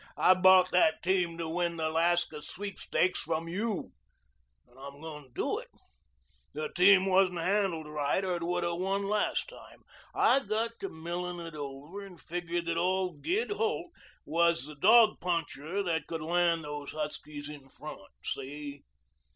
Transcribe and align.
I 0.17 0.33
bought 0.33 0.71
that 0.71 1.03
team 1.03 1.37
to 1.37 1.47
win 1.47 1.75
the 1.77 1.89
Alaska 1.89 2.41
Sweepstakes 2.41 3.19
from 3.19 3.47
you. 3.47 3.91
And 4.67 4.79
I'm 4.79 4.99
goin' 4.99 5.25
to 5.25 5.29
do 5.35 5.59
it. 5.59 5.67
The 6.55 6.69
team 6.69 7.05
wasn't 7.05 7.37
handled 7.41 7.85
right 7.85 8.25
or 8.25 8.35
it 8.37 8.41
would 8.41 8.63
have 8.63 8.79
won 8.79 9.03
last 9.07 9.47
time. 9.47 9.83
I 10.15 10.39
got 10.39 10.71
to 10.79 10.89
millin' 10.89 11.39
it 11.45 11.53
over 11.53 12.03
and 12.03 12.19
figured 12.19 12.65
that 12.65 12.77
old 12.79 13.21
Gid 13.21 13.51
Holt 13.51 13.91
was 14.25 14.65
the 14.65 14.73
dog 14.75 15.19
puncher 15.19 15.83
that 15.83 16.07
could 16.07 16.23
land 16.23 16.63
those 16.63 16.93
huskies 16.93 17.47
in 17.47 17.69
front. 17.69 18.01
See?" 18.23 18.81